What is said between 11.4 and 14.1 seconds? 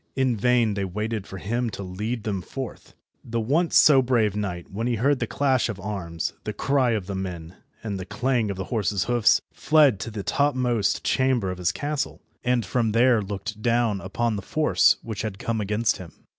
of his castle, and from there looked down